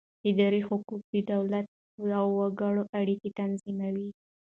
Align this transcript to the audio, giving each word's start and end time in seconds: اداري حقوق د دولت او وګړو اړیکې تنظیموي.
اداري 0.29 0.61
حقوق 0.67 1.03
د 1.13 1.15
دولت 1.33 1.67
او 2.19 2.27
وګړو 2.39 2.83
اړیکې 2.99 3.29
تنظیموي. 3.39 4.09